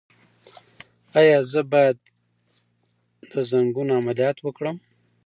ایا 1.19 1.39
زه 1.51 1.61
باید 1.71 1.97
د 3.31 3.33
زنګون 3.49 3.87
عملیات 3.99 4.37
وکړم؟ 4.41 4.77